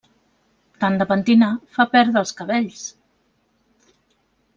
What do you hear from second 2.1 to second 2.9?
els cabells.